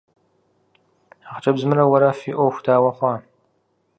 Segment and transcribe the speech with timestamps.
[1.19, 3.15] А хъыджэбзымрэ уэрэ фи Ӏуэху дауэ хъуа?